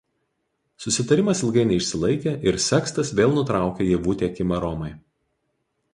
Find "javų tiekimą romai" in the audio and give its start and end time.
3.93-4.91